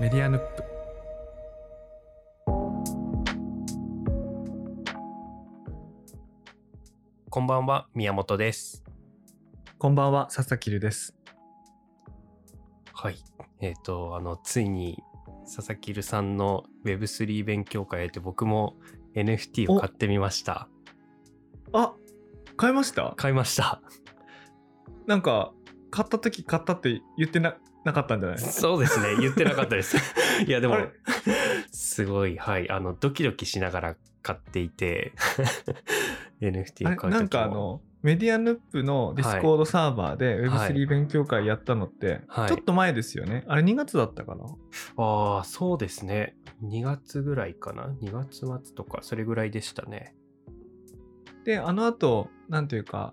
[0.00, 0.64] メディアヌップ
[7.30, 8.82] こんばんは、宮本です。
[9.78, 11.14] こんばんは佐々木るです
[12.92, 13.18] はい。
[13.60, 15.00] えっ、と、あの、ついに、
[15.44, 18.74] 佐々木るさんの Web3 勉強会で僕も
[19.14, 20.68] NFT を買ってみました。
[21.72, 21.94] あ
[22.56, 23.14] 買いました？
[23.16, 23.80] 買いました。
[25.06, 25.52] なんか
[25.90, 28.38] 買った時買ったって言ってななかったんじゃない？
[28.38, 29.16] そうですね。
[29.20, 29.96] 言ってなかったです。
[30.46, 30.76] いや、でも
[31.70, 32.70] すごい、はい。
[32.70, 35.12] あの、ドキドキしながら買っていて、
[36.40, 44.44] NFT を買うなんかあのメディアヌップのディスコードサーバーではい Web3 勉強会やったのって、はいちょっと前ですよねあれ2月だったかな？
[44.96, 46.36] ああ、そうですね。
[46.62, 50.14] 2月ぐらいかな？2月末とか、それぐらいでしたね。
[51.44, 53.12] であの後なんていうか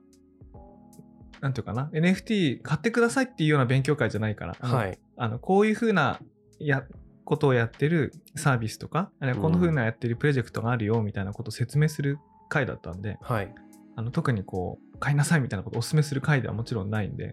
[1.41, 4.99] なんていうかな NFT 買ってくださいっていうような勉強会じゃないから、あのはい。
[5.17, 6.19] あのこういうふうな
[6.59, 6.83] や
[7.25, 13.53] ことをやってるサービスとか、あるいはこのふうなやってるプロジェクトがあるよみたいなことを説明する会だったんで、はい。
[13.95, 17.31] あの特にこう買いなさいみたいなことをお勧めする会ではもちろんないんで、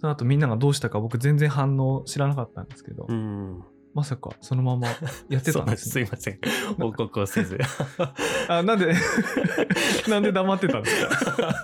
[0.00, 3.64] その後みんながどうしたか僕全然反応知らなかったんですけど、うん。
[3.98, 4.86] まさかそのまま
[5.28, 5.52] やって。
[5.52, 6.06] たんですね。
[6.06, 6.38] すいません。
[6.78, 7.58] 報告をせず。
[8.48, 8.94] あなんで
[10.08, 11.04] なんで黙ってたんです
[11.34, 11.54] か？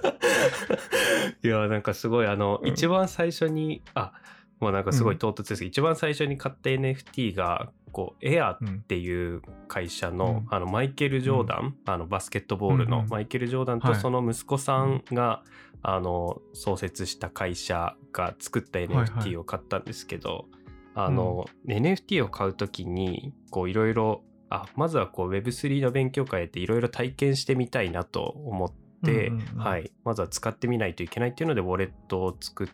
[1.42, 2.68] いや、なんかすごい、あの、うん。
[2.68, 4.12] 一番最初に、あ、
[4.60, 8.80] もうなんかすごい唐突ですけど、一番最初に買った NFT が、こう、エアっうん。
[8.82, 10.54] ていう会社の、うん。
[10.54, 13.00] あの、マイケル・ジョーダン、あの、バスケットボールうんうん。
[13.02, 13.94] のマイケル・ジョーダンはい。
[13.94, 15.42] とその息子さんが、
[15.82, 19.06] あの、創設した会社が作ったはいはい。
[19.06, 20.46] NFT を買ったんですけど、
[20.94, 28.72] あの、NFT を買うときに、こう、いろいろ、あ、まずはこう Web3 の勉強会でいろいろ体験してみたいなと思っ
[29.04, 29.90] て、うんうんうんはい。
[30.04, 32.68] まずは使ってみないといけないっていうので、ウォレットを作っ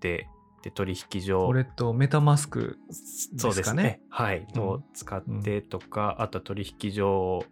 [0.00, 0.28] て、
[0.62, 2.78] で、取引所これとメタマスク
[3.36, 3.82] そうですね。
[3.82, 4.46] ねはい。
[4.54, 7.44] うんを使ってとか、あと取引所を、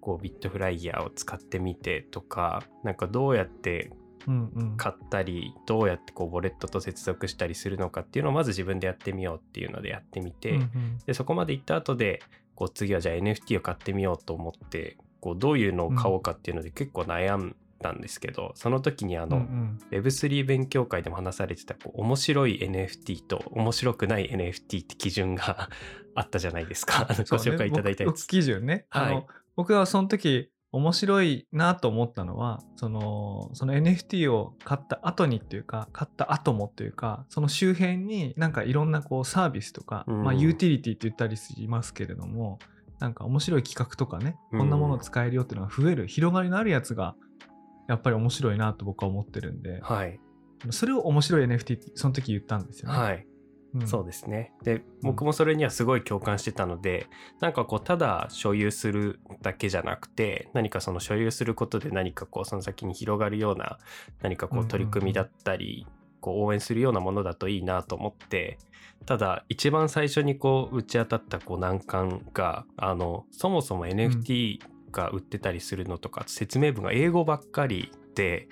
[0.00, 3.92] こう、ビットフライヤーを使ってみてとか、なんかどうやって
[4.26, 12.20] うんうん買ったり、どうやってこう、ウォレットと接続したりするのかっていうのをまず自分でやってみようっていうのでやってみて、うんうんでそこまで行った後で
[12.54, 25.70] こう次はじゃあ NFT を買ってみようと思ってこうどういうのを買おうかっていうので結構悩んだんですけど、その時にあの、うんうん Web3 勉強会でも話されてたこう面白い NFT と面白くない NFT って基準が
[26.14, 27.06] あったじゃないですか。
[27.08, 28.26] ご紹介いただいたやつ。
[28.26, 28.86] 基準ね。
[28.90, 29.26] はい
[29.56, 42.58] 僕はその時面白いなと思ったのは、その、その NFT を買った後にっていうか、買った後もっていうか、その周辺になんかいろんなこうサービスとか、うんまあユーティリティって言ったりしますけれども、
[42.98, 47.14] なんか面白い企画とかね、こんなものを使えるよっていうのが増える、広がりのあるやつが、
[47.88, 50.20] やっぱり面白いなと僕は思ってるんで、はい。
[50.70, 52.98] それを面白い NFT ってその時言ったんですよね。
[52.98, 53.26] はい。
[53.86, 54.52] そうですね。
[54.62, 57.06] で、僕もそれにはすごい共感してたので、
[57.40, 63.78] なんかこう、ただ所有するだけじゃなくて、何かその所有することで何かこう、その先に広がるような、
[64.22, 65.86] 何かこう取り組みだったり、
[66.20, 68.58] こう、応援するようなものだといいなと思って、
[69.06, 74.60] ただ、一番最初にこう、打ち当たったこう、難関が、あの、そもそも NFT
[74.90, 78.48] が売ってたりするのとか、説明文が英語ばっかりで、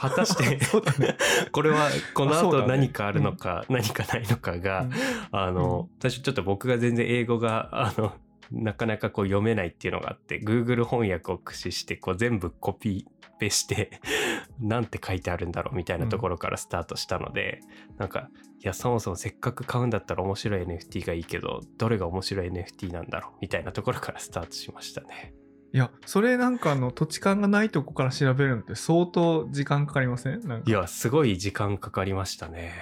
[0.00, 0.58] 果たして。
[1.52, 4.88] これはこの後何かあるのか、何かないのかが、
[5.30, 8.14] あの、最初ちょっと僕が全然英語が、あの、
[8.50, 13.06] なかなかこう読めないっていうのがあって、Google 翻訳を駆使して、こう全部コピ
[13.38, 14.00] ペして、
[14.58, 17.60] なんて書いてあるんだろうみたいなところからスタートしたので、
[17.98, 18.30] なんか、
[18.62, 25.34] いや、そもそもせっかく買うんだったら面白い NFT がいいけど、どれが面白い NFT なんだろうみたいなところからスタートしましたね。
[25.72, 30.40] いや、それなんかあの土地勘がないとこから調べるのって相当時間かかりません？
[30.40, 32.72] なんかいや、すごい時間かかりましたね。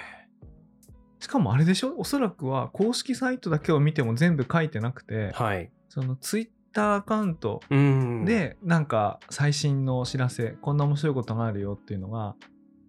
[1.19, 1.95] しかもあれでしょ？
[1.97, 5.71] おそらくは公式サイトだけを見ても全部書いてなくて、はい。
[5.89, 12.35] そのツイッターアカウントうん。、でなんか最新のお知らせ、こんな面白いことがあるよっていうのが、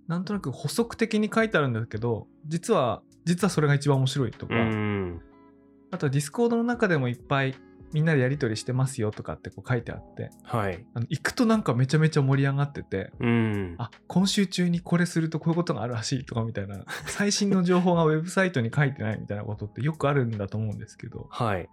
[0.07, 5.21] なんとなく補足的に書いてあるんだけど、実は、実はそれが一番面白いとか、うん。
[5.91, 7.55] あとはディスコードの中でもいっぱい
[7.93, 10.85] みんなでやり取りしてますよとかってこう書いてあって、はい。
[10.95, 13.75] あの行くとなんかめちゃめちゃ盛り上がってて、うん。
[13.79, 21.69] あ今週中にこれするとこういうことがあるらしいとかみたいな 最新の情報がウェブサイトに書いてないみたいなことってよくあるんだと思うんですけどはい。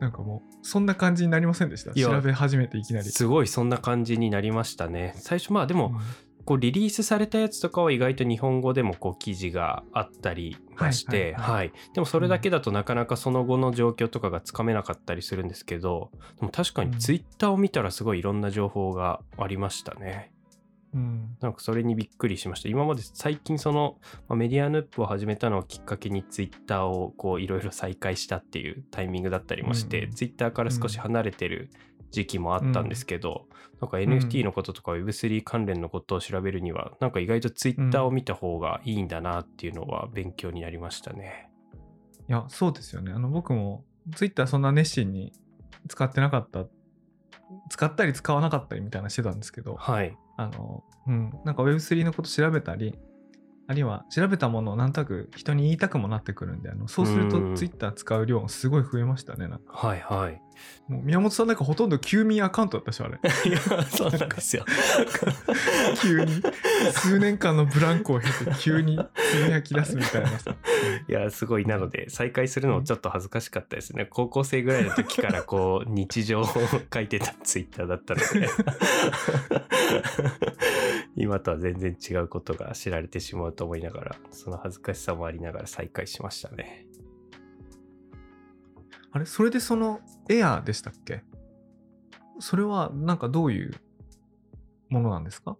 [0.00, 1.92] なんかもうそんな感じになりませんでした？
[1.94, 3.04] いや調べ始めていきなり。
[3.10, 5.12] すごいそんな感じになりましたね。
[5.16, 6.00] 最初まあでも、うん
[6.44, 11.72] こうリリースされたやつとかは意外と日本語でもこう記事があったりまして、はいはいはい。
[11.94, 20.32] でもそれだけだとなかなかその後の状況とかがつかめなかったりするんですけど、でも確かにツイッターを見たらすごいいろんな情報がありましたね。
[20.92, 21.36] うん。
[21.40, 22.68] なんかそれにびっくりしました。
[22.68, 23.98] 今まで最近その、
[24.28, 31.70] まあメディアヌップを始めたのをきっかけにツイッターをこういろいろ再開したっていうタイミングだったりもして、うんうんツイッターから少し離れてる
[32.10, 33.46] 時期もあったんですけど、
[33.80, 41.50] なんか NFT のこととか Web3 関連のことを調べるには、なんか意外とツイッターを見た方がいいんだなっていうのは勉強になりましたね。
[42.28, 43.12] いや、そうですよね。
[43.12, 43.84] あの、僕も
[44.14, 45.32] Twitter そんな熱心に
[45.88, 46.66] 使ってなかった。
[47.68, 50.16] 使ったり使わなかったりみたいなしてたんですけど、はい。
[50.36, 52.96] あの、うん、なんか Web3 のこと調べたり、
[53.70, 59.46] あるいは調べたものをなんとなく人に言いたくもなってくるんで、あのそうするとうん Twitter 使う量がすごい増えましたね。
[59.46, 60.42] なんかはいはい。
[60.88, 63.18] もう宮本さんなんかほとんど休眠アカウントだったでしょ、あれ。
[63.48, 64.64] いや、そうなんですよ。
[66.02, 66.42] 急に
[66.92, 70.56] 数年間のブランクを経て急につぶやき出すみたいなさ。
[71.08, 71.64] いや、すごい。
[71.64, 74.06] なので、再開するのもちょっと恥ずかしかったですね。
[74.06, 76.46] 高校生ぐらいの時から、こう、 日常を
[76.92, 78.48] 書いてたツイッターだったので、
[81.16, 86.86] 今とは全然違うことが知られてしまうと思いながら、その恥ずかしさもありながら再開しましたね。
[89.12, 91.24] あれそれでそのエアーでしたっけ？
[92.38, 93.72] それはなんかどういう
[94.88, 95.56] ものなんですか？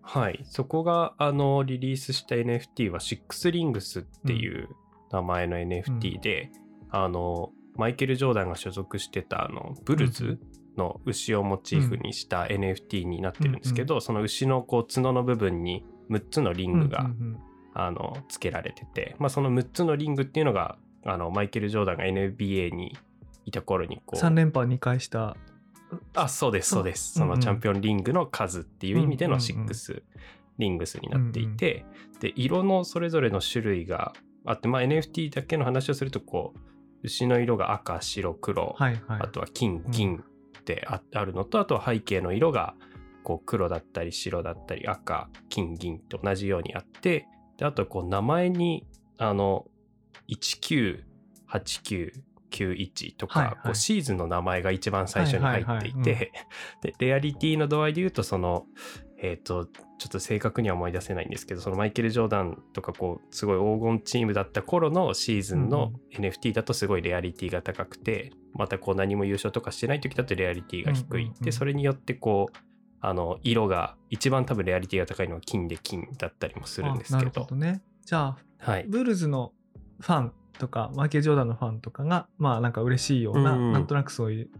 [0.00, 0.40] はい。
[0.44, 4.68] そこが、あの、リリースした NFT は、シックスリングスっていう
[5.12, 6.50] 名前の NFT で、
[6.90, 10.40] あの、マイケル・ジョーダンが所属してた、あの、ブルズ
[10.76, 17.38] の牛をモチーフにした NFT になってるんですけど、その牛のこう角の部分に6つのリングが、うんうん
[17.74, 22.96] あの、付けられてて、まあ、その6つのリングっていうのが、あの、マイケル・ジョーダンが NBA に
[23.46, 25.36] いた頃にこう、3連覇2回した。
[26.14, 27.14] あ、そうです、そうです。
[27.14, 30.02] そうんうんそのチャンピオンリングの数っていう意味でのうんうんうん6
[30.58, 31.84] リングスになっていて、
[32.20, 34.12] で、色のそれぞれの種類が
[34.44, 36.58] あって、まあ NFT だけの話をすると、こう、
[37.02, 39.20] 牛の色が赤、白、黒、はいはい。
[39.22, 40.22] あとは金う、ん銀
[40.62, 42.74] ってああるのと、あとは背景の色が、
[43.24, 47.26] こう黒だったり白だったり赤、金、銀と同じようにあって、
[47.56, 48.86] で、あとこう名前に、
[49.18, 49.66] あの、
[50.28, 53.56] 198991とか、はいはい。
[53.64, 56.32] こうシーズンの名前が一番最初に入っていて、
[56.82, 58.66] で、レアリティの度合いで言うと、その、
[59.18, 71.22] えっ、と、ちょっと正確には思い出せないんですけど、そのマイケル・ジョーダンとか、こう、すごい黄金チームだった頃のシーズンの NFT だとすごいレアリティが高くて、またこう何も優勝とかしてない時だとレアリティが低い。
[71.22, 72.56] うんうんうんで、それによってこう、
[73.00, 77.46] あの、色が、一番多分レアリティが高いのは金で金だったりもするんですけどあなるほ。
[77.46, 77.82] どね。
[78.04, 78.84] じゃあ、はい。
[78.88, 79.52] ブルズの
[80.00, 84.50] ファンとか、マイケル・ジョーダンのファンとかが、まあなんか嬉しいような、うんなんとなくそういう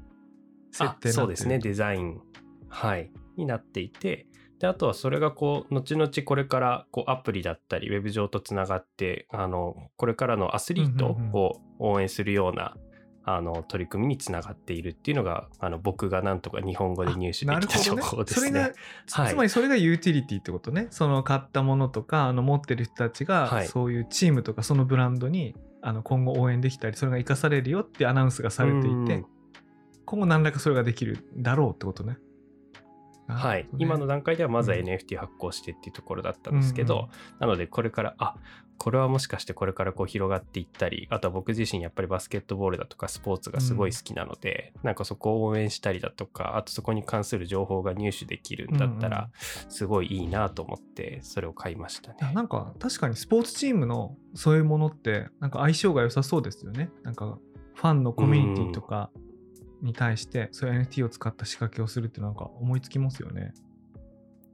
[0.72, 2.20] 設あ定そうですねデザイン
[2.68, 4.26] はいになっていて
[4.58, 12.76] であとはそれがこう後々これからこうアプリだったりウェブ上とつながってあのこれからのアスリートうんうんうんを応援するような、
[13.24, 18.48] あの取り組みにつながっているっていうのがあの僕がなんとか日本語で入手できた情報ですね。
[18.48, 18.72] それが、
[19.06, 19.30] つはい。
[19.30, 20.88] つまりそれがユーティリティってことね。
[20.90, 23.68] その買ったものとか、あの持ってる人たちが、はい。
[23.68, 29.26] そういうチームとかそのブランドにあの今後応援できたり、それが生かされるよってアナウンスがされていてうん、
[30.04, 32.18] 今後何らかそれができるだろうってことね。
[33.28, 33.68] はい、ね。
[33.78, 34.84] 今の段階ではまずはうん。
[34.84, 37.08] NFT 発行してっていうところだったんですけど、うんうん。
[37.40, 38.36] なのでこれからあ
[38.82, 49.30] これはもしかしてこれからこう広がっていったりあとは僕自身やっぱりバスケットボールだとかスポーツがすごい好きなので、なんかそこを応援したりだとかあとそこに関する情報が入手できるんだったら
[49.68, 52.34] すごいいいなと思ってそれを買いましたいやね。
[52.34, 56.90] なんか確かにスポーツチームのそういうものってなんか相性が良さそうですよね。
[57.04, 57.38] なんか
[57.74, 59.10] ファンのコミュニティとか
[59.80, 63.54] に対してそういう NFT を使った仕掛けをするってなんか思いつきますよね。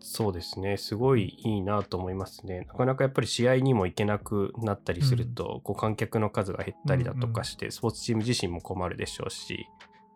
[0.00, 2.60] そうですねすごいいいなと思いますね。
[2.68, 9.66] なかなかやっぱり試合にも行けなくなったりすると、こう観客の数が減ったりだとかして、スポーツチーム自身も困るでしょうし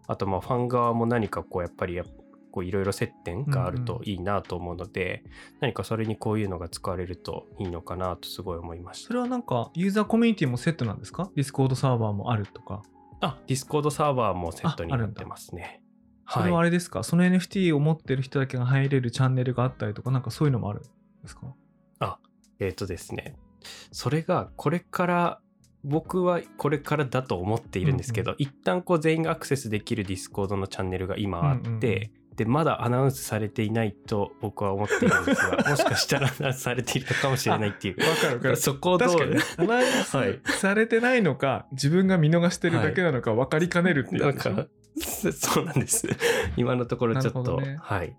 [0.07, 5.25] あとまあファン側も何かこうやっぱりいろいろ接点があるといいなと思うので、
[5.61, 9.09] 何かそれにこういうのが使われるといいのかなとすごい思いました。
[9.09, 11.31] それはなんかユーザーコミュニティもセットなんですか？
[11.35, 12.83] ディスコードサーバーもあるとか。
[13.21, 15.82] あ、ディスコードサーバーもセットになってますね。
[16.33, 20.89] それはあれですか、その NFT を持ってる人だけが入れるチャンネルがあったりとか、なんかそういうのもあるんで
[21.29, 21.55] すか？
[22.61, 23.35] えっ、とですね、
[23.91, 25.41] それがこれから、
[25.85, 32.11] 僕はこれからだと思っているんですけど、一旦こう全員がアクセスできるディスコードのチャンネルが今あって、うんうんうん。
[32.37, 37.97] で、まだアナウンスされていないと僕は思っているんですが、 もしかしたらアナウンスされているのかもしれないっていう。
[38.09, 38.57] わかるわかる。
[38.57, 44.57] そこをどうね、アナウンスはいされてないのか、自分が見逃してるだけなのか分かりかねるっていうなんやつでしょ？
[44.57, 46.09] か、そ そうなんです。
[46.57, 48.17] 今のところちょっと、ねはい。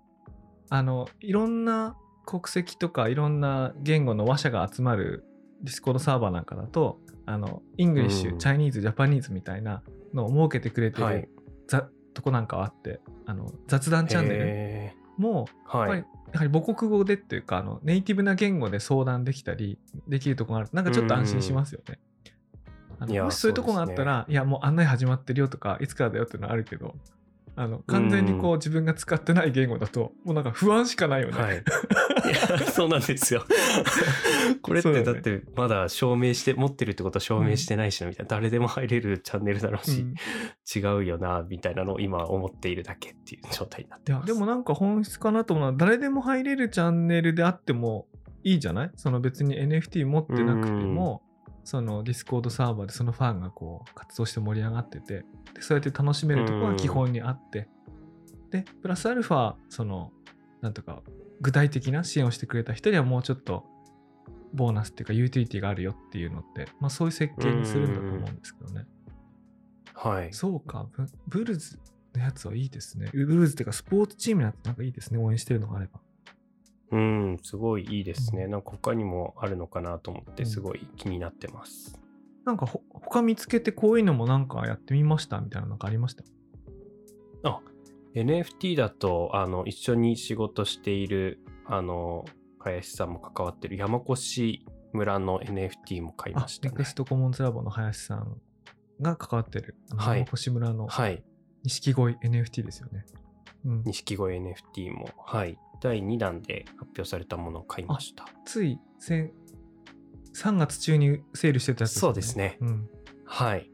[0.70, 5.24] あの、いろんな国籍とかいろんな言語の話者が集まる
[5.62, 11.28] ディスコードサーバーなんかだと、あの、イングリッシュ、うんチャイニーズ、ジャパニーズみたいなのを設けてくれてる、はい。
[11.68, 16.06] ざとこなんかはあって、あの雑談チャンネルへもやっぱりはい。
[16.32, 19.78] やはり母国語でっていうかあのネイティブな言語で相談できたり
[20.08, 22.00] できるところがあるとなんかちょっと安心しますよね。
[23.04, 26.94] あのもしそういうところがあったら、いやもう案内始まってるよとかいつからだよっていうのはあるけど
[27.56, 31.40] あの完全にこう自分が使ってない言語だともうなんか不安しかないよね。
[31.40, 31.56] はい。
[32.26, 33.44] いや、そうなんですよ。
[34.62, 38.28] これってだってまだ証明して、持ってるってことは証明してないしな、みたいな。
[38.30, 40.14] 誰でも入れるチャンネルだろうし、うん
[40.74, 44.26] 違うよな、みたいなのを今思っているだけっていう状態になってます。
[44.26, 48.06] でもなんか本質かなと思うのは誰でも入れるチャンネルであっても
[48.42, 48.90] いいじゃない？
[48.96, 51.22] その別に NFT 持ってなくても
[51.64, 57.68] そのディスコードサーバーでそのファンがこう活動して盛り上がっててでそうやって楽しめるところが基本にあって
[58.50, 60.12] でプラスアルファその
[60.60, 61.02] なんとか
[61.40, 63.64] 具体的な支援をしてくれた人にはもうちょっと
[64.54, 68.86] ボーナスっていうかユーティリティがあるよっていうのって、まあ、そういう設計にするんだと思うんですけどね。
[69.94, 70.32] はい。
[70.32, 71.78] そうかブ、ブルズ
[72.14, 73.10] のやつはいいですね。
[73.12, 75.18] ブルーズっていうか、スポーツチームのやつなんかいいですね。
[75.18, 76.00] 応援してるのがあれば。
[76.94, 76.98] う
[77.34, 78.44] ん、すごいいいですね。
[78.44, 81.98] うんなんか他にもあるのかなと思って、うんすごい気になってます。
[82.44, 86.22] なんかほ、他見つけてこういうのもなんかやってみましたみたいなのなんかありました？
[87.44, 87.60] あ、
[88.14, 92.24] NFT だと、あの、一緒に仕事している、あの、
[92.58, 94.58] 林さんも関わってる山越
[94.92, 96.84] 村の NFT も買いあまし、たねネク。
[96.84, 98.40] ストコモンズラボの林さん
[99.00, 101.22] が関わってる、はい山越村のはい。
[101.64, 103.04] 錦鯉 NFT ですよね。
[103.64, 103.82] うん。
[103.84, 105.58] 錦鯉 NFT も、はい。
[105.84, 108.24] 第2弾で発表されたものを買いました。
[108.46, 109.30] つい先
[110.34, 112.88] 3月中にセールしてたやつそうですねうん。
[113.26, 113.70] はい。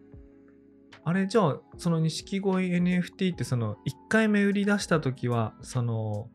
[1.05, 6.29] あれじゃあその錦鯉 NFT ってその1回目売り出した時はその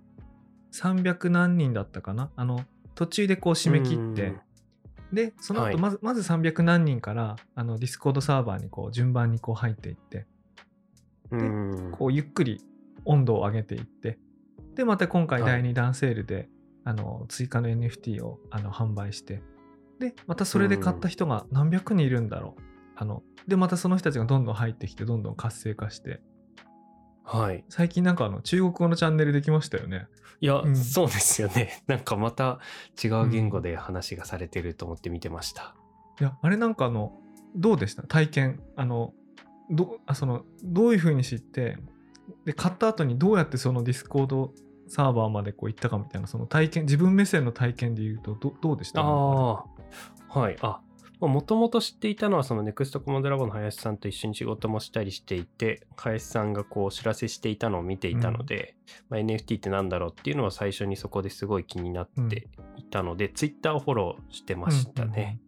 [0.74, 2.32] 300何人だったかな？
[2.38, 2.64] あの
[2.96, 4.34] 途中でこう締め切って
[5.12, 10.26] でそのはい後まず,、まず300何人からあのディスコードサーバーにこう順番にこう入っていって
[11.32, 11.72] うん。
[11.72, 11.92] うん。
[11.92, 12.62] こうゆっくり
[13.04, 14.18] 温度を上げていって
[14.76, 15.52] でまた今回はい。
[15.64, 16.50] 第2弾セールで、
[16.84, 19.42] あの追加の NFT をあの販売して
[20.00, 22.62] でまたそれで買った人が何百人いるんだろう。
[22.98, 26.22] あのでまたその人たちがどんどん入ってきてどんどん活性化して。
[27.24, 27.66] はい。
[27.70, 30.08] 最近なんかあの中国語のチャンネルできましたよね。
[30.42, 30.76] いや、うん。
[30.76, 31.84] そうですよね。
[31.88, 32.60] なんかまた
[33.04, 35.76] 違う言語で話がされてると思って見てました。
[36.20, 37.20] いやあれなんかあの
[37.56, 38.04] どうでした？
[38.04, 38.62] 体験？
[38.76, 39.14] あの
[39.72, 41.78] どあそのどういうふうに知って
[42.46, 44.54] で買った後にどうやってそのディスコード
[44.88, 49.02] サーバーまでこう行ったかみたいなその体験自分目線の体験で言うとどどうでした？
[49.02, 49.66] ああ、
[50.40, 50.58] はい。
[50.62, 50.82] あ、
[51.20, 58.76] もともと知っていたのは、そのネクストコモンドラボの林さんと一緒に仕事もしたりしていて、林さんがこうお知らせしていたのを見ていたので、
[59.10, 65.40] まあ、NFT ってなんだろうっていうのは最初にそこですごい気になっていたので、Twitter をフォローしてましたね。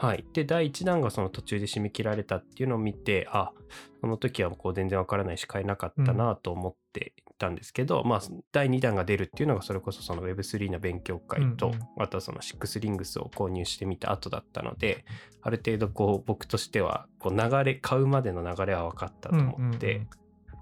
[0.00, 0.24] はい。
[0.32, 3.52] で、第1弾がその途中で締め切られたっていうのを見て、あ、
[4.00, 15.04] その時はこう全然わからないし買えなかったなと思っていたんですけど、まあ、第2弾が出るっていうのがそれこそその Web3 の勉強会と、うんうんあとはその6リングスを購入してみた後だったので、
[15.42, 20.08] ある程度こう僕としてはこう流れ、買うまでの流れは分かったと思って、うんうんうん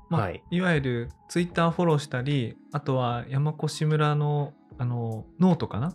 [0.09, 0.43] まあはい。
[0.51, 5.95] いわゆるツイッターフォローしたりあとは山古志村のあのノートかな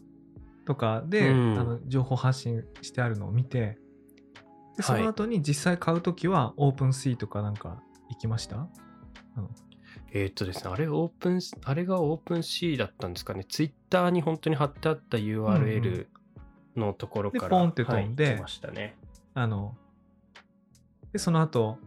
[0.66, 1.60] とかで、うん。
[1.60, 3.78] あの情報発信してあるのを見て
[4.78, 5.04] でそはい。
[5.04, 8.68] の後に実際買うときは OpenSea とかなんか行きました？
[10.16, 13.46] えーっとですね、あれオープン、あれがオープン C だったんですかね。
[13.46, 16.06] ツイッターに本当に貼ってあった URL
[16.76, 18.96] のところから、でポンって飛んではい、ましたね。
[19.34, 19.76] あの
[21.12, 21.80] でその後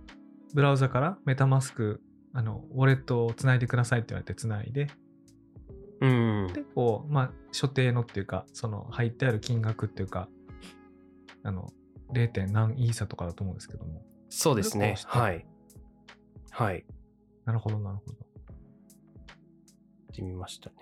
[0.55, 2.01] ブラウザからメタマスク
[2.33, 4.89] あのウォレットをつないでくださいって言われてつないで
[6.01, 6.51] うん。
[6.53, 10.29] でこうまあ所定のっていうかその入ってある金額っていうか
[11.43, 11.73] あの
[12.13, 12.29] 0.
[12.29, 14.97] 点何イーサとかだと思うんですけどもそうですね。
[15.07, 15.47] はい。
[16.51, 16.85] はい。
[17.45, 18.27] なるほどなるほど
[20.13, 20.77] ってみましたね。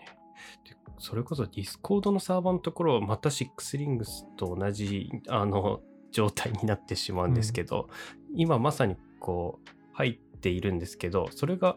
[0.65, 5.81] でそれこそディスコードのサーバーのところまた6リングスと同じあの
[6.13, 7.89] 状態になってしまうんですけど、
[8.37, 11.77] 今まさにこう入っているんですけどそれが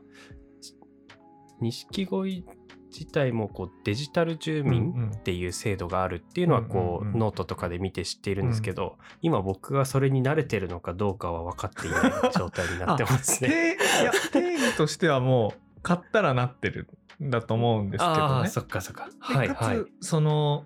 [1.60, 2.46] 錦鯉
[2.91, 13.50] 自体もこうデジタル住うん民うんっていう制度があるっていうのはこう,、ノートとかで見て知っているんですけど、今僕がそれになれてるのかどうかは分かっていない状態になってますね。
[13.50, 16.88] 定いや定義としてはもう買ったらなってる
[17.24, 19.08] んだと思うんですけどねそっかそっか。
[19.08, 19.77] ではいはい。
[20.01, 20.65] その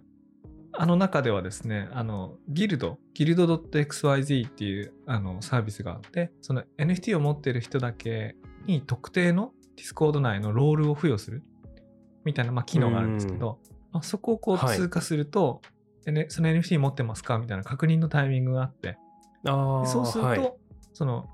[0.74, 8.36] あの中ではですねあのギルドギルド .xyz っていうあのサービスがあってその NFT を持ってる人だけ
[8.66, 11.44] に特定の Discord 内のロールを付与する
[12.26, 13.60] みたいな、まあ、機能があるんですけど、
[13.92, 14.78] まあ、そこをこうはい。
[14.78, 15.62] 通過すると、
[16.06, 17.38] でねその NFT 持ってますか？
[17.38, 18.98] みたいな確認のタイミングがあって。
[19.46, 20.54] あそうすると、はい。
[20.94, 21.30] その、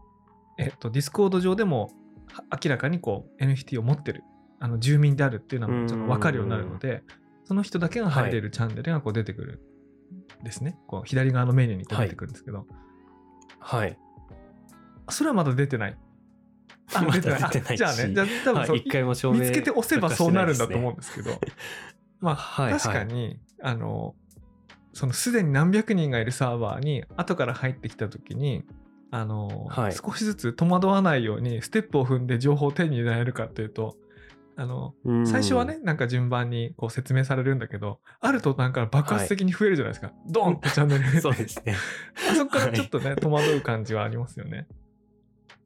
[0.57, 1.91] えっと、ディスコード上でも
[2.31, 4.23] は明らかにこう NFT を持ってる
[4.59, 7.03] あの住民であるっていうのはちょっと分かるようになるので、
[7.45, 9.61] その人だけが入れるチャンネルがこう出てくる
[10.41, 10.77] んですね。
[10.87, 12.65] こう左側のメニューに出てくるんですけど、
[13.59, 13.97] はい。
[15.09, 15.97] それはまだ出てない。
[16.93, 21.31] あ出てないじゃあね、じゃあ多分そう、はい一回も証明見つけて押せばそうなるんだと思うんですけど、
[22.19, 22.79] まあ、はいはい。
[22.79, 24.15] 確かに、あの、
[24.93, 28.63] そのすでに何百人がいるサーバーに後から入ってきた時に、
[29.11, 29.93] あの、はい。
[29.93, 33.95] 少しずつ戸惑わないようにステップを踏んで情報を手に入れられるかっていうと、
[34.55, 35.27] あの、うん。
[35.27, 40.11] 最初はね、なんか順番にこう説明されるんだけど、あるとなんか爆発的に増えるじゃないですか。
[40.27, 41.75] ドンってチャンネルそうですね。
[42.31, 44.67] あそこからちょっとね、戸惑う感じはありますよね。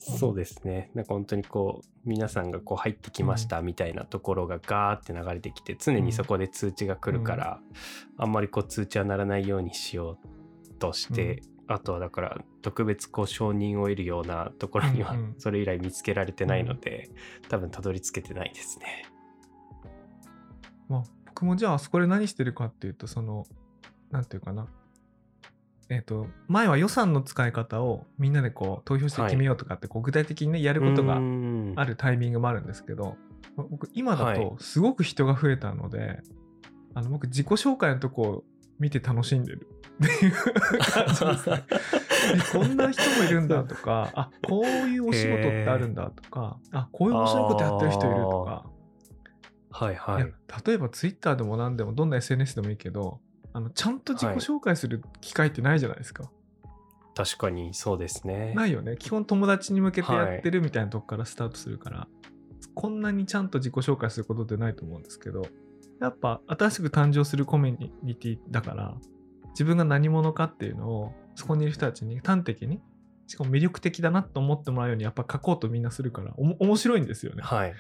[0.04, 0.90] そうですね。
[0.96, 7.60] なんか本当にこう、皆さんがこう入ってきましたみたいなところがガーって流れてきて、常にそこで通知が来るから、
[8.18, 10.18] あんまりこう通知は鳴らないようにしよ
[10.70, 17.12] うとして、あとはだから特別こう承認を得るようなところにはそれ以来見つけられてないので、
[17.48, 19.06] 多分たどり着けてないですね。
[20.90, 23.46] まあ、僕もじゃああそこで何してるかっていうとその
[24.10, 24.68] なんていうかな
[25.92, 31.20] えっ、と前は予算の使い方をみんなでこう投票して決めようとかってこう具体的にねやることがあ
[31.84, 31.92] る。
[31.92, 33.18] るタイミングもあるんですけど
[33.58, 36.22] 僕今だはいとすごく人が増えたので、
[36.94, 38.44] あの僕自己紹介のとこを
[38.80, 39.68] 見て楽しんでる
[40.04, 40.32] っていう
[40.80, 41.38] 感じで
[42.40, 48.66] す こんな人もいるんだとかあこういうお仕事ってあるんだとかあこういう面白いことやってる人いるとか。
[49.74, 50.28] はいはいい。
[50.28, 50.28] や
[50.66, 53.20] 例えばツイッターでも何でもどんな SNS でもいいけど
[53.54, 56.30] あのちゃんと自己紹介する機会ってないじゃないですか、
[57.16, 58.54] 確かにそうですね。
[58.56, 62.08] ないよね基本友達に向けてやってるみたいなとこからスタートするから、
[62.74, 65.44] こんなにちゃんと自己紹介することってないと思うんですけど
[66.00, 68.96] やっぱ新しく誕生するコミュニティだから
[69.52, 72.82] 自分が何者かっていうのをそこにいる人たちに端的に
[73.28, 77.44] しかも魅力的だなと思ってもらうようにやっぱ書こうとみんなするから面白いんですよね。
[77.44, 77.74] はい。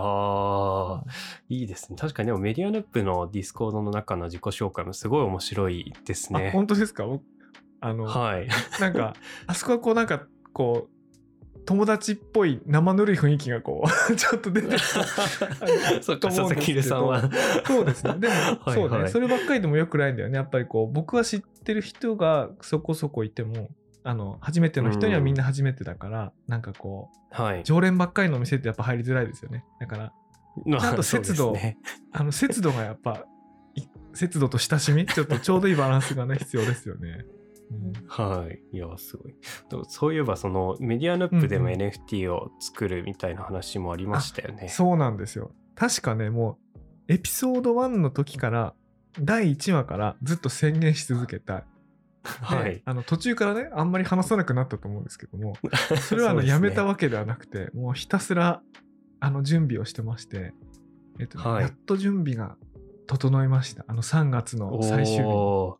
[0.00, 1.10] ああ、
[1.48, 1.96] いいですね。
[1.98, 6.50] 確かにでもメディアヌップのディスコードの中の自己紹介もすごい面白いですあね。
[6.52, 7.04] 本当ですか？
[7.04, 7.22] 僕
[7.80, 8.48] あの、はい。
[8.80, 9.14] なんか、
[9.46, 14.78] あそこはこうなんか、こう、友達っぽい生ぬるい雰囲気がこう、 ちょっと出てる
[16.02, 17.22] そっか、と思うんですけど佐々木留さんは。
[17.66, 18.14] そうですね。
[18.18, 20.36] でも、 はいそうね、はいそればっかりでもよくないんだよね。
[20.36, 23.68] やっぱりこう、僕は知ってる人がそこそこいても、
[24.04, 27.62] あの、初めての人にはみんな初めてだから、なんかこう、はい。
[27.64, 29.64] 常連ばっかりの店ってやっぱ入りづらいですよね。
[29.80, 30.12] だから、
[30.80, 31.78] ちゃんと節度ね
[32.12, 33.24] あの、節度がやっぱ、
[33.74, 33.82] い
[34.14, 37.24] 節度と親しみ、ちょっとちょうどいいバランスがね、 必要ですよね。
[37.70, 38.76] うんはい。
[38.76, 39.34] いや、すごい。
[39.88, 44.68] そういえば、そのメディアヌップでもうんうん NFT を作るみたいな話もありましたよね。
[44.68, 45.52] そうなんですよ。
[45.74, 46.58] 確かね、も
[47.08, 48.74] う、エピソード1の時から、
[49.20, 51.64] 第1話からずっと宣言し続けた。
[52.22, 52.82] ではい。
[52.84, 55.54] あの途中からね、あんまり話さなくなったと思うんですけども、
[56.00, 58.62] それはあの、やめたわけではなくて、もうひたすら
[59.20, 60.54] あの準備をしてまして、
[61.18, 62.56] えっとねはいやっと準備が
[63.06, 63.84] 整いました。
[63.88, 65.76] あの3月の最終日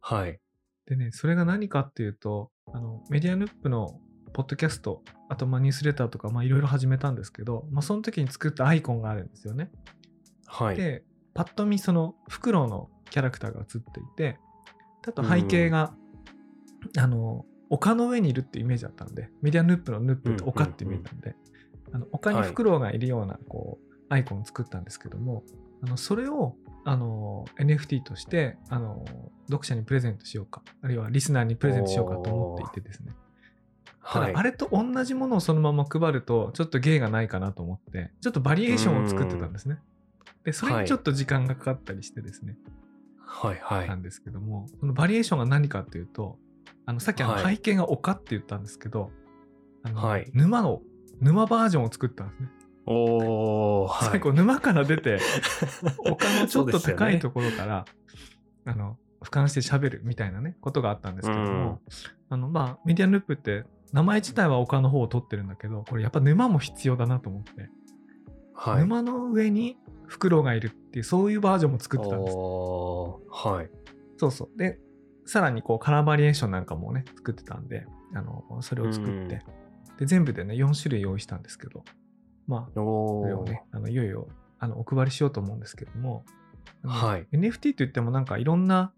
[0.00, 0.40] はい。
[0.86, 4.00] でね、それが何かっていうと、あのメディアヌップの
[4.32, 9.70] ポッドキャスト、あとまあニュースレターとかまあいろいろ始めたんですけど、まあ、その時に作ったアイコンがあるんですよね。
[10.46, 10.76] はい。
[10.76, 14.38] で、パッと見そのフクロウのキャラクターが映っていて、
[15.06, 15.94] あと背景が、
[16.98, 21.34] あの、丘の上にいるってイメージだったので、メディアヌップのヌップって丘ってイメージなんで、
[21.92, 25.44] あの丘にフクロウがいるようなこうアイコンを作ったんですけども、
[25.82, 29.04] あのそれをあの NFT としてあの
[29.46, 33.12] 読者にプレゼントしようか、あるいはリスナーにプレゼントしようかと思っていてですね。
[34.04, 34.32] たはい。
[34.32, 39.78] だあれと同じものをそのまま配るとちょっと芸がないかなと思ってちょっとバリエーションを作ってたんですね。
[40.44, 42.56] でそれにちょっと時間がかかったりしてですね、
[43.88, 46.38] なんですけどもそのバリエーションが何かっていうと
[46.86, 47.56] あのさっきあのはい。
[47.56, 49.10] 背景が丘って言ったんですけど、
[49.82, 50.30] あのはい。
[50.34, 50.82] 沼の
[51.20, 52.48] 沼バージョンを作ったんですね。
[52.86, 54.10] おー、はい。
[54.10, 55.18] 最後沼から出て
[56.04, 57.84] 丘のちょっと高いとこころから、
[58.66, 61.80] あの俯瞰して喋るみたいなねことがあったんですけども、
[62.28, 67.70] あのまあメディアヌープって名前自体は丘の方を取ってるんだけどこれやっぱ沼も必要だなと思って、
[68.54, 68.80] はい。
[68.80, 72.36] 沼の上にフクロウがいるっていうそういうバージョンも作ってたんです。
[72.36, 73.70] はい。
[74.16, 74.58] そうそう。
[74.58, 74.78] で
[75.26, 79.42] さらにこうカラーバリエーションなんかもね作ってたんであのそれを作って、
[79.98, 81.82] で全部でね4種類用意したんですけど
[82.46, 86.24] まあおそれをねあのいよいよあのお配りしようと思うんですけども、
[86.84, 87.26] はい。
[87.32, 88.92] NFT といってもなんかいろんな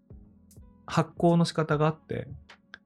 [0.85, 2.27] 発行の仕方があって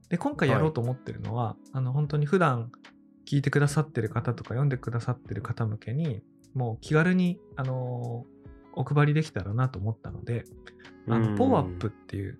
[0.08, 2.70] で今回やろうと思ってるのは、あの本当に普段
[3.26, 6.22] 聞いてくださってる方とか読んでくださってる方向けに
[6.54, 8.24] もう気軽にあの
[8.74, 10.44] お配りできたらなと思ったので、
[11.08, 12.38] あうんのポーアップっていう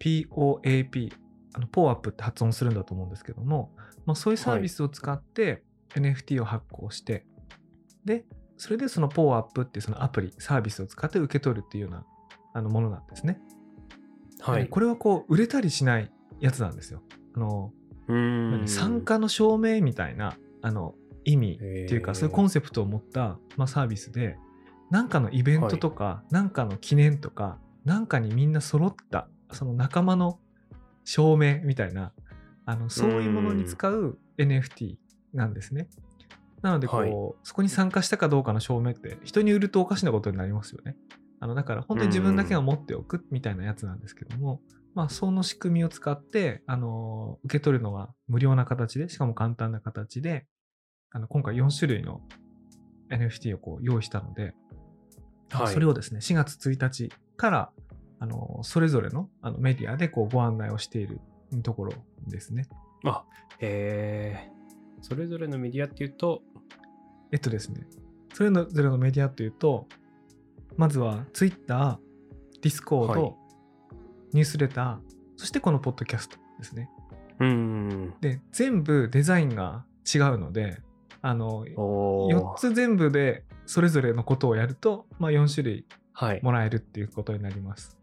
[0.00, 1.12] POAP
[1.54, 3.72] あのポーアップって発音するんだと思うんですけども、
[4.06, 5.62] まあ、そういうサービスを使って
[5.94, 7.26] NFT を発行して、
[8.04, 8.24] で
[8.56, 12.04] それでその POAP っていうそのアプリ、サービスを使って受け取るっていうような
[12.54, 13.40] あのものなんですね。
[14.40, 14.68] はい。
[14.68, 17.02] これはこう売れたりしないやつなんですよ。
[17.34, 17.72] あの
[18.66, 20.94] 参加の証明みたいなあの
[21.28, 24.36] 意味っていうか、そういうコンセプトを持った、まあ、サービスで
[24.90, 30.38] 何かのイベントとか何、かの記念とか何かにみんな揃ったその仲間の
[31.04, 32.12] 証明みたいな
[32.66, 34.96] あのそういうものに使う NFT
[35.34, 35.88] なんですね。
[36.62, 37.12] なのでこう、はい
[37.44, 40.96] そこに参加したかどうかの証明って人に売るとおかしなことになりますよね。
[41.40, 44.60] あのだから本当に自分だけが持っておくみたいなやつなんですけども、
[44.94, 50.46] まあ、その仕組みを使って、あの受け取るのが無料な形で、しかも簡単な形で、
[51.10, 52.20] あの今回4種類の
[53.10, 54.54] NFT をこう用意したので、
[55.50, 55.72] はい。
[55.72, 57.70] それをですね、4月1日から、
[58.20, 61.20] あのそれぞれのあのメディアでこうご案内をしている
[61.62, 61.92] ところ
[62.26, 62.68] ですね。
[63.04, 63.24] あ、
[63.60, 66.42] えー、それぞれのメディアっていうと、
[67.32, 67.86] えっとですね、
[68.34, 69.86] それぞれのメディアというと、
[70.76, 71.98] まずは Twitter、
[72.60, 73.48] Discord、はい
[74.32, 74.98] ニュースレター、
[75.36, 76.90] そしてこのポッドキャストですね。
[77.40, 78.14] うーん。
[78.20, 80.82] で、全部デザインが違うので、
[81.22, 85.86] あの、おー4つ全部でそれぞれのことをやると、まあ、4種類
[86.18, 86.40] はい。
[86.42, 87.96] もらえるっていうことになります。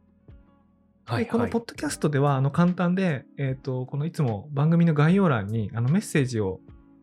[1.03, 1.25] はい。
[1.25, 6.61] でこのポッドキャストではあの簡単で、えー、とこのいつも番組の概要欄にあのメッセージを、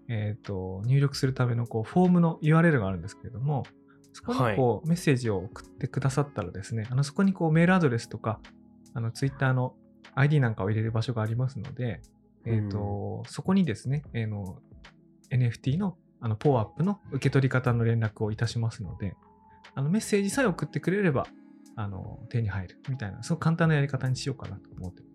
[0.09, 3.65] えー、と入力するためのこうフォームの URL があるんですけれども、
[4.15, 8.41] そこにこう、メッセージを送ってくださったらですね、あのそこにこうメールアドレスとか、
[8.95, 9.75] あの Twitter の
[10.15, 12.01] ID なんかを入れる場所がありますので、
[12.47, 14.59] えーとそこにですね、えーの
[15.31, 19.15] NFT のあの POAP の受け取り方の連絡をいたしますので、
[19.75, 21.27] あのメッセージさえ送ってくれれば
[21.77, 25.13] あの手に入るみたいな、すごく簡単なやり方にしようかなと思ってます。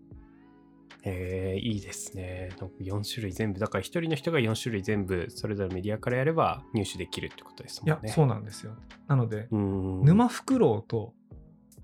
[1.04, 2.50] えー、いいですね。
[2.60, 8.12] なんか4種類全部、だから一人の人が4種類全部、それぞれメディアからやれば入手できるってことですいや、もんね。
[8.12, 8.72] そうなんですよ。
[9.06, 9.48] なので。
[9.50, 11.14] 沼フクロウと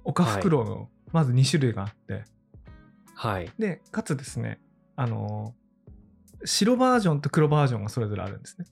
[0.02, 2.24] 岡フクロウのまず2種類があって、
[3.14, 3.50] はい。
[3.58, 4.60] で、かつですね、
[4.96, 5.54] あの
[6.44, 8.66] 白バージョンと黒バージョンがそれぞれあるんですね。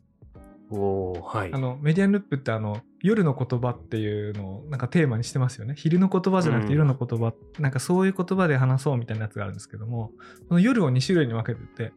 [0.72, 1.52] はい。
[1.52, 5.74] あのメディアンルップってあの夜の言葉っていうのをなんかテーマにしてますよね。
[5.76, 6.78] 昼の言葉じゃなくてうん。
[6.78, 10.12] 夜の言葉、なんかそういう言葉で話そうみたいなやつがあるんですけども、
[10.48, 11.92] その夜を2種類に分けてて、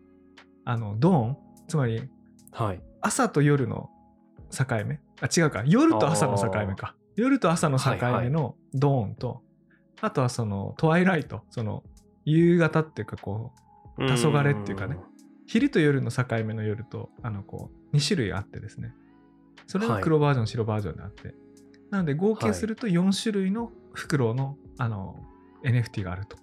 [0.66, 2.10] あのドーン、つまり
[2.52, 2.82] はい。
[3.02, 3.90] 朝と夜の
[4.52, 5.00] 境目？
[5.22, 5.64] あ違うか。
[5.66, 6.96] 夜と朝の境目か。
[7.16, 9.42] 夜と朝の境目のドーンと、
[10.02, 11.44] あとはそのトワイライト。
[11.50, 11.84] その
[12.26, 13.54] 夕方っていうかこ
[13.98, 14.98] う黄昏っていうかね。
[15.48, 18.94] 昼と夜の境目の夜とあのこう2種類あってですね
[19.68, 21.34] それが黒バージョン、白バージョンであって
[21.92, 25.24] なので合計すると4種類のフクロウのあの
[25.64, 26.38] NFT があると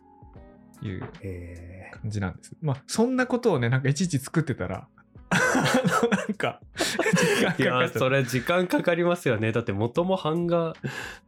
[0.85, 2.57] いうえ感じなんです。
[2.61, 4.88] まあそんなことをねなんかいちいち作ってたら
[6.11, 9.53] なんか時間かー、いや、それ時間かかりますよね。
[9.53, 10.75] だって元も版画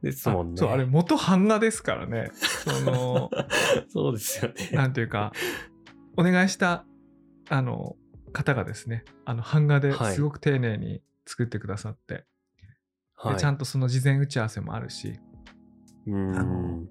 [0.03, 0.53] ですもんね。
[0.57, 3.31] あそうあれ元版画ですからねその
[3.89, 4.71] そうですよね。
[4.73, 5.33] なんていうか
[6.17, 6.85] お願いした
[7.49, 7.97] あの
[8.35, 10.15] 方がですねあの版画ではい。
[10.15, 12.27] すごく丁寧に作ってくださって、
[13.17, 13.35] はい。
[13.35, 15.19] でちゃんとその事前打ち合わせもあるし
[16.07, 16.39] うーん。
[16.39, 16.83] あの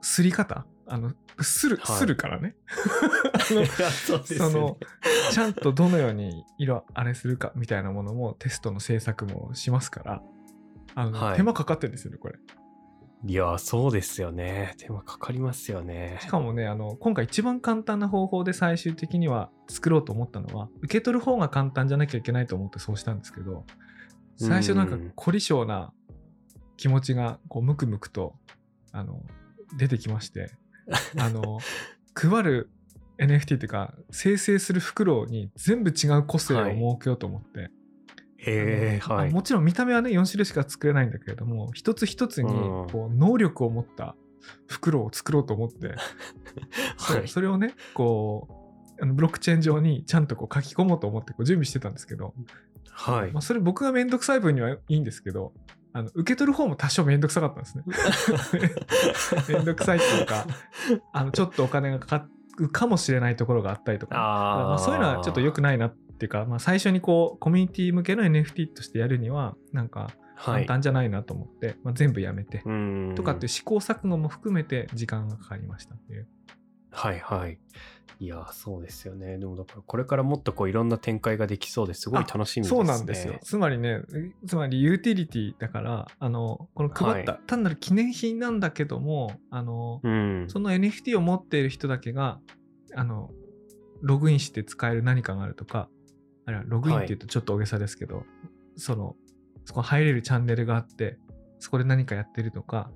[0.00, 1.96] すり方あのする、はい。
[1.98, 2.56] するからね。
[3.40, 4.78] その
[5.30, 10.22] ちゃんとどのように色あれするかみたいなものもテストの制作もしますから
[10.94, 11.36] あの、はい。
[11.36, 12.38] 手間かかってるんですよねこれ
[13.24, 14.74] いや、そうですよね。
[14.78, 16.28] 手間かかりますよねし。
[16.28, 23.64] かもねあの今回一番簡単な方法で最終的には作ろうと思ったのは受け取る方が簡単じゃなきゃいけないと思ってそうしたんですけど
[24.36, 25.92] 最初なんかうん凝り性な
[26.76, 28.34] 気持ちがこうムクムクと
[28.92, 29.20] あの
[29.78, 30.50] 出てきまして
[31.18, 31.58] あの
[32.14, 32.70] 配る
[33.18, 37.70] NFT っていうか生成する袋に全部違う個性を設けようと思って、
[38.46, 39.30] へえ、はい。
[39.32, 44.16] もちろん見た目はね4種類しか作れないんだけれども一つ一つにうんこう能力を持った
[44.66, 45.88] 袋を作ろうと思って、
[46.98, 48.48] はいそれをねこ
[48.98, 52.34] うあのブロックチェーン上にちゃんとこう書き込もうと思ってこう準備してたんですけど、
[52.90, 55.52] はいまあ、それ僕がめんどくさい分にはいいんですけど
[55.92, 57.84] あの受け取る方も多少めんどくさかったんですね。
[59.48, 60.46] めんどくさいっていうか
[61.12, 62.28] あのちょっとお金がかか
[62.58, 70.66] るかもしれないところがあったりとか、まあ、そういうのはちょっと良くないなっていうか、まあ、最初にこうコミュニティ向けの NFT としてやるにはなんか簡はい。
[70.66, 76.28] 単じゃないなと思って、まあ、全部やめて、うんとかって試行錯誤も含めて時間がかかりましたっていう。
[76.90, 77.58] はいはい。
[78.18, 79.38] いや、そうですよね。
[79.38, 82.78] でもだからこれからもっとこういろんな展開ができそうですごい楽しみですね。
[82.78, 83.38] そうなんですよ。
[83.42, 84.00] つまりね、
[84.46, 90.46] つまりユーティリティだから、あの、この配った、は単なる記念品なんだけども、あの、うん。
[90.48, 92.40] その NFT を持っている人だけが、
[92.94, 93.30] あの、
[94.00, 95.90] ログインして使える何かがあるとか、
[96.46, 97.16] あるいはログインってい。
[97.16, 98.24] うとちょっと大げさですけど、
[98.76, 99.16] その、
[99.64, 101.18] そこ入れるチャンネルがあって
[101.58, 102.90] そこで何かやってるとか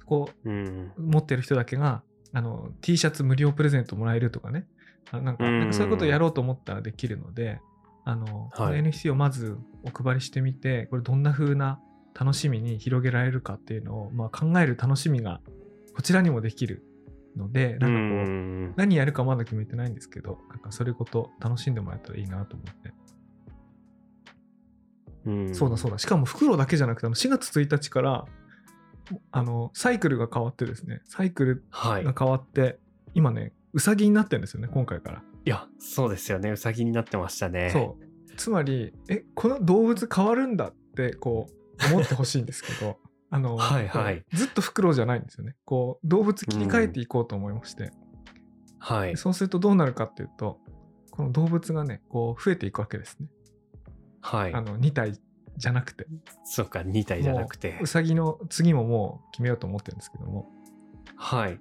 [0.00, 0.92] そこうん。
[0.96, 4.66] 持ってる人だけがあの T シャツ無料プレゼントもらえるとかね。
[5.10, 5.60] あなんかうん。
[5.60, 7.60] なんかそういうことをやろうと思ったらできるので
[8.04, 8.80] あの、はい。
[8.80, 11.78] この NFT をまずお配りしてみてこれどんな風な
[12.18, 15.40] 楽しみに広げられるかっていうのを、まあ、考える楽しみが
[15.94, 16.84] こちらにもできる
[17.36, 17.90] のでなんかこう、う
[18.70, 22.92] ん何やるかまだ決めてないんですけどなんかそれごと楽しんでもらえたらいいなと思って、
[25.26, 28.24] うんそうだそうだしかも袋だけじゃなくてあの4月1日から
[29.32, 32.04] あのサイクルが変わってですねサイクルはい。
[32.04, 32.78] が変わって、
[33.14, 35.22] 今ね、うさぎになってるんですよね、今回から。
[35.44, 36.50] いや、そうですよね。
[36.50, 37.70] うさぎになってましたね。
[37.70, 38.36] そう。
[38.36, 41.46] つまり、え、この動物変わるんだって、こ
[41.90, 42.98] う、思ってほしいんですけど、
[43.34, 45.56] あの、はいはいずっとフクロウじゃないんですよね。
[45.64, 47.90] こう、動物切り替えていこうと思いまして、
[48.78, 49.16] はい。
[49.16, 50.60] そうするとどうなるかっていうと、
[51.10, 53.26] この動物がね、こう、増えていくわけですね。
[54.20, 54.60] はいあ。
[54.60, 55.18] の、2体
[55.56, 56.06] じゃなくて。
[56.44, 57.86] そうか、2体じゃなくてもうう。
[57.88, 60.48] さぎの次ももう決めようと思ってるんですけども、
[61.16, 61.58] はい。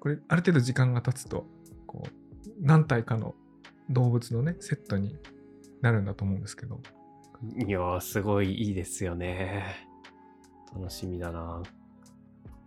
[0.00, 1.44] これ、ある程度時間が経つと、
[1.86, 2.10] こう、
[2.58, 3.34] 何体かの
[3.90, 5.18] 動物のね、セットに
[5.82, 6.80] なるんだと思うんですけど、
[7.54, 9.91] いやー、すごいいいですよね。
[10.74, 11.62] 楽しみだな。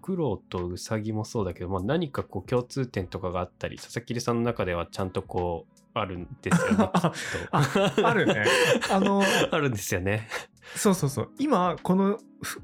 [0.01, 6.75] フクとウサギもそうだけど、まあ、何かこう共通点とかがあったり、佐々木さんの中ではちゃんとこう、あるんですよね。
[6.93, 7.13] あ
[7.51, 7.63] あ
[8.03, 8.45] あるね。
[8.91, 10.27] あの、 あるんですよね。
[10.75, 11.31] そうそうそう。
[11.39, 12.61] 今、このふ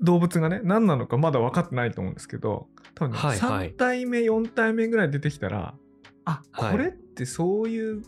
[0.00, 5.74] 動物がね、何なのかまだ分かってないと思うんですけど、多分ね、はいはい3体目、4体目ぐらい出てきたら、
[6.24, 8.02] あ、はいこれってそういう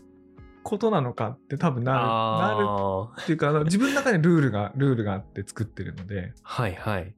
[0.65, 7.13] ことなのかって多分なる、なるっていうか、 自分の中にルールが、ルールがあって作ってるので、はいはい。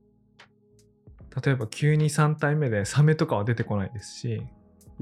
[1.44, 4.46] 例えば急に3体目でサメとかは出てこないですし、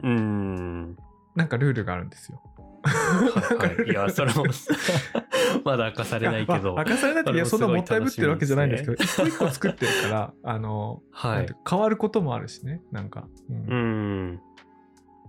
[0.04, 0.96] うーん。
[1.36, 2.40] なんかルールがあるんですよ。
[2.84, 4.46] はいはい、 いや、それも
[5.66, 6.76] まだ明かされないけど。
[6.76, 13.28] まあ明かされないっていやそんなもったいぶってるわけじゃないんですけど、一個一個作ってるから、あの、はい変わることもあるしね、なんか。
[13.50, 14.42] うんうん。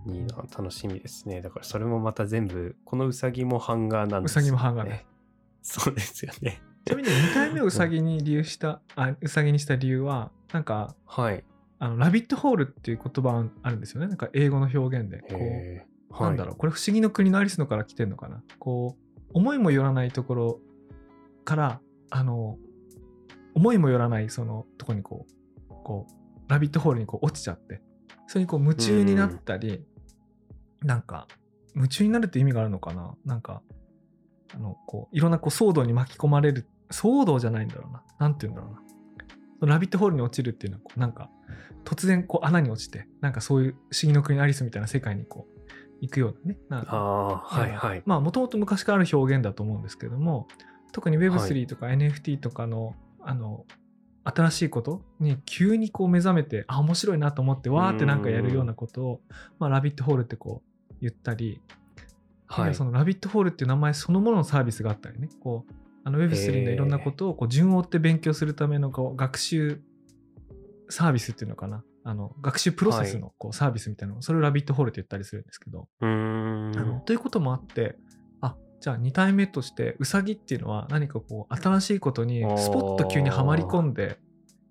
[0.05, 1.41] いいな、楽しみですね。
[1.41, 4.45] だからそれもまた全部、このうさぎもハンガーなんうですよ、ね。
[4.45, 5.05] さぎもハンガーで。
[5.61, 6.61] そうですよね。
[6.85, 11.43] ちなみに2回目をうさぎに理由した、あうさぎにした理由は、なんか、はい。
[11.79, 14.07] あのラビットホールっていう言葉あるんですよね。
[14.07, 15.21] なんか英語の表現で。
[16.09, 18.41] こうなんだろう、これ不思議の国のアリスのから来てんのかな。
[18.59, 20.59] こう、思いもよらないところ
[21.43, 22.57] から、あの、
[23.53, 25.27] 思いもよらないそのとこにこ
[25.69, 27.81] う、こう、ラビットホールにこう落ちちゃって、
[28.27, 29.83] それにこう夢中になったり、
[30.83, 31.27] なんか、
[31.75, 33.15] 夢中になるって意味があるのかな？
[33.25, 33.61] なんか、
[34.53, 38.03] あの、こう、いろんなこう騒動に巻き込まれる、騒動じゃないんだろうな。
[38.19, 39.73] なんて言うんだろうな。
[39.73, 41.29] ラビットホールに落ちるっていうのはこう、なんか、
[41.83, 45.57] 突然こう穴に落ちて、なんかそういう不思議の国のアリスみたいな世界にこう、
[46.01, 46.59] 行くようなね。
[46.69, 48.03] なあ、はいはい。
[48.05, 50.47] まあもともと昔からある表現だと思うんですけども
[50.91, 53.65] 特に Web3 とか NFT とかの,、あの
[54.29, 55.01] 新しいこと？
[55.19, 59.21] に急にこう目覚めてあ面白いなと思ってわーってなんかやるようなことを、
[59.59, 60.61] まあ、ラビットホールってこ
[60.91, 61.61] う言ったり、
[62.47, 62.75] はい。
[62.75, 65.29] そのラビットホールっていう名前そのもののサービスがあったりね。
[65.39, 69.81] こうあの Web3 のいろんなことをこう順を追って勉強するためのこう学習
[70.89, 71.83] サービスっていうのかな。
[72.03, 75.89] あの学習プロセスのこうサービスみたいなのそれをラビットホールって言ったりするんですけど。
[75.99, 78.06] あのということもあってあ
[78.79, 84.19] じゃあ2体目としてウサギっていうのは何かこう新しいことにスポッと急にはまり込んで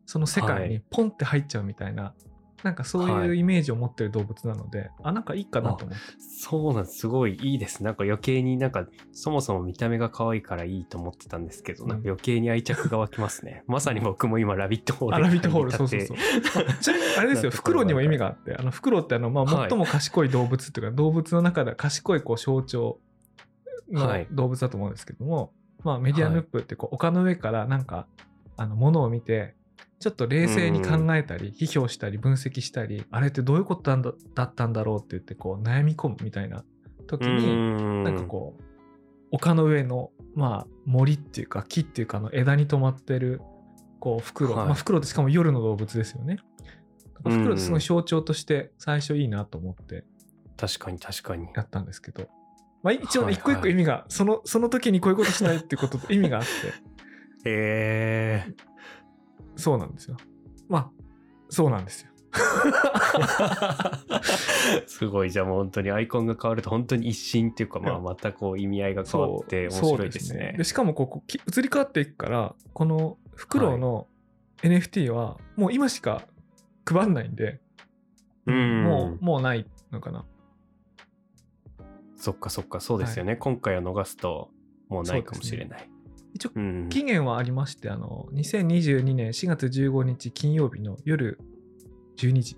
[0.06, 2.14] その世界にポンって入っちゃうみたいな、
[2.62, 3.28] なんかそうはい。
[3.28, 6.04] いうイメージを持ってる動物なので、あなんかいいかなと思って。
[6.40, 6.98] そうなんです。
[6.98, 7.82] すごいいいです。
[7.82, 11.90] なんか余計になんか、そもそも見た目が可愛いからいいと思ってたんですけど、うん。
[11.90, 13.62] なんか余計に愛着が湧きますね。
[13.68, 19.70] まさに僕も今、ラビットホールあラビットホールそうそうそう、 まあれですよフクロウにも意味があってあのフクロウってあの、まあ、はい。
[19.70, 23.00] 最も賢い動物っていうか、動物の中では賢いこう象徴
[23.90, 24.26] のはい。
[24.30, 25.52] 動物だと思うんですけども、
[25.84, 28.06] まあ、メディアヌップってこう丘の上からなんか
[28.56, 29.54] あのものを見て
[29.98, 36.64] ちょっと冷静に考えたり批評したり分析したりあれってどういうことだだったんだろうって言ってこう悩み込むみたいな
[37.06, 38.62] 時になんかこう
[39.30, 43.40] 丘の上の、まあ、森っていうか木っていうかあの枝に止まってる
[44.00, 44.66] こうフクロウ、はい。
[44.66, 46.38] まあ、フクロウってしかも夜の動物ですよね。
[46.40, 46.56] うん
[47.24, 50.04] フクロウってすごい象徴として最初いいなと思って
[50.56, 51.48] 確かに確かに。
[51.54, 52.28] やったんですけど、
[52.86, 56.48] まあ、一応はいね一個一個意味が、そのその時にこういうことしたいっていうことと 意味があって
[57.44, 58.54] えー。
[59.56, 60.16] そうなんですよ。
[60.68, 60.88] まあ
[61.48, 62.10] そうなんですよ。
[64.86, 70.54] すごいじゃあもう本当にアイコンが変わると本当に一新っていうか、まあ、またこう意味合いが変わって面白いですね。
[70.56, 74.06] でしかもここき移り変わっていくからこのフクロウの
[74.62, 76.22] NFT はもう今しか
[76.84, 77.58] 配んないんで、
[78.46, 80.24] うんもうもうないのかな。
[82.16, 84.50] そっかそっかそうですよね、今回を逃すと
[84.88, 85.90] もうないかもしれない。
[86.34, 86.88] 一応うん。
[86.90, 91.38] 期限はありまして、あの、2022年4月15日金曜日の夜
[92.16, 92.56] 12時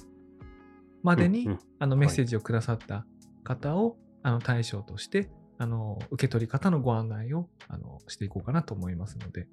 [1.03, 3.07] までに、うんうんあのメッセージをくださった
[3.45, 9.47] 方を、あの対象として、あの受け取り方のご案内をあのしていこうかなと思いますので、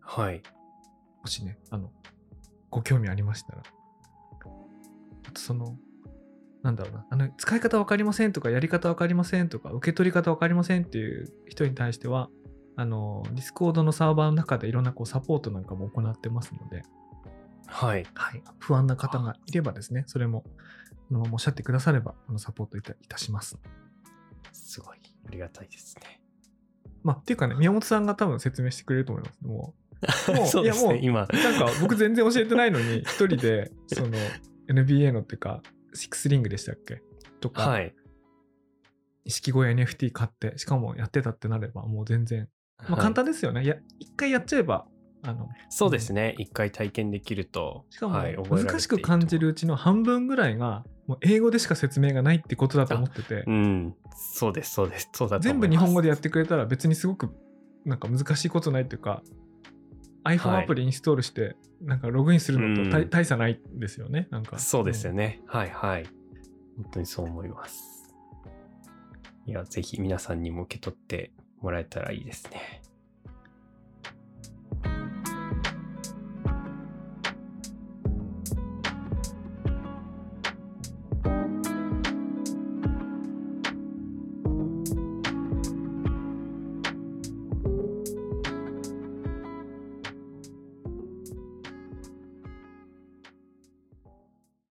[0.00, 0.40] はい。
[1.20, 1.90] もしね、あの、
[2.70, 3.62] ご興味ありましたら。
[5.26, 5.76] あとその、
[6.62, 12.28] なんだろうな、あの、使い方わかりませんとか、やり方わかりませんとか、受け取り方わかりませんっていう人に対しては、
[12.76, 16.84] あの、ディスコードのサーバーの中でいろんなこうサポートなんかも行ってますので、
[17.66, 18.06] はい。
[18.14, 20.44] はい、不安な方がいればですね、それも、
[21.10, 23.58] あのおっしゃってくだされば、あのサポートいたいたします。
[24.52, 24.98] すごい。
[25.26, 26.20] ありがたいですね。
[27.02, 29.38] まあ、っていうかね、宮本さんが多分説明してくれると思います。
[29.42, 29.74] も
[30.34, 31.00] もうそうですね。
[31.00, 31.26] いやもう今。
[31.26, 34.10] なんか僕全然教えてないのに、一人で、その
[34.68, 35.62] NBA のっていうか、
[35.94, 37.02] シックスリングでしたっけ？
[37.40, 37.94] とか、はい。
[39.24, 43.62] 錦鯉 NFT 買って、しかもやってたってなれば、もう全然、まあ、はい簡単ですよね。
[43.62, 44.86] いや、一回やっちゃえば、
[45.22, 46.34] あの、そうですね。
[46.38, 47.84] 一回体験できると。
[47.90, 53.94] しかも難しく感じるうちの半分ぐらいが、もう英語でしか説明がないってことだと思っててう、ん。
[54.34, 55.08] そうです、そうです。
[55.12, 55.68] そうだと全部。
[55.68, 57.30] 日本語でやってくれたら別にすごく
[57.84, 59.22] なんか難しいことないっていうか、
[60.24, 64.58] iPhone アプリインストールして、なんかログインするのと、大差ないですよね、なんか。
[64.58, 65.40] そうですよね。
[65.46, 66.04] はいはい。
[66.76, 68.14] 本当にそう思います。
[69.46, 72.82] いや、ぜひ皆さんにも受け取ってもらえたらいいですね。